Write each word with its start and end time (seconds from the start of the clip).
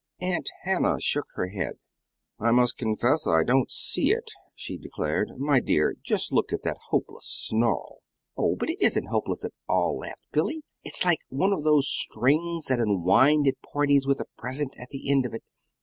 Aunt 0.19 0.49
Hannah 0.63 0.99
shook 0.99 1.27
her 1.35 1.49
head. 1.49 1.73
"I 2.39 2.49
must 2.49 2.75
confess 2.75 3.27
I 3.27 3.43
don't 3.43 3.69
see 3.69 4.11
it," 4.11 4.31
she 4.55 4.75
declared. 4.79 5.29
"My 5.37 5.59
dear, 5.59 5.95
just 6.01 6.31
look 6.33 6.51
at 6.51 6.63
that 6.63 6.79
hopeless 6.89 7.27
snarl!" 7.29 7.99
"Oh, 8.35 8.55
but 8.55 8.71
it 8.71 8.81
isn't 8.81 9.09
hopeless 9.09 9.45
at 9.45 9.53
all," 9.69 9.99
laughed 9.99 10.25
Billy. 10.31 10.63
"It's 10.83 11.05
like 11.05 11.19
one 11.29 11.53
of 11.53 11.63
those 11.63 11.87
strings 11.87 12.65
they 12.65 12.79
unwind 12.79 13.45
at 13.47 13.61
parties 13.71 14.07
with 14.07 14.19
a 14.19 14.25
present 14.39 14.75
at 14.79 14.89
the 14.89 15.07
end 15.11 15.27
of 15.27 15.35
it. 15.35 15.43